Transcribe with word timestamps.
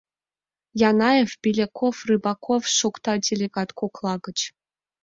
—Янаев, 0.89 1.31
Беляков, 1.41 1.95
Рыбаков,— 2.07 2.63
шокта 2.77 3.13
делегат 3.25 3.69
кокла 3.79 4.13
гыч. 4.25 4.39